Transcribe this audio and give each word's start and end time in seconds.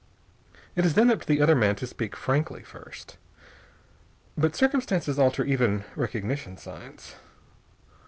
It 0.75 0.83
is 0.83 0.95
then 0.95 1.11
up 1.11 1.21
to 1.21 1.27
the 1.27 1.43
other 1.43 1.53
man 1.53 1.75
to 1.75 1.85
speak 1.85 2.15
frankly, 2.15 2.63
first. 2.63 3.19
But 4.35 4.55
circumstances 4.55 5.19
alter 5.19 5.43
even 5.43 5.83
recognition 5.95 6.57
signs. 6.57 7.17